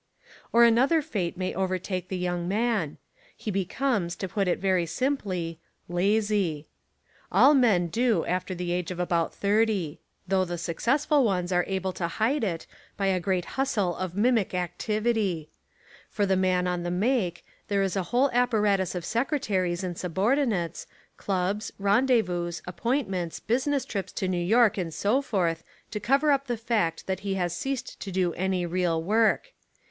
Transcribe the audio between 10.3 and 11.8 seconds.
Lot of the Schoolmaster though the successful ones are